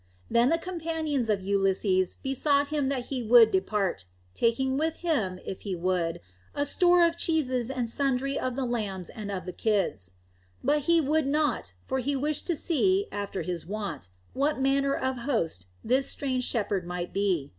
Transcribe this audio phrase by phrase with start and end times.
[0.31, 5.61] Then the companions of Ulysses besought him that he would depart, taking with him, if
[5.61, 6.21] he would,
[6.55, 10.13] a store of cheeses and sundry of the lambs and of the kids.
[10.63, 15.17] But he would not, for he wished to see, after his wont, what manner of
[15.17, 17.49] host this strange shepherd might be.